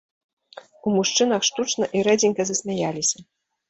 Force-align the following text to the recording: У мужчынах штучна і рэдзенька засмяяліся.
У 0.85 0.95
мужчынах 0.95 1.47
штучна 1.51 1.85
і 1.99 2.05
рэдзенька 2.11 2.41
засмяяліся. 2.53 3.17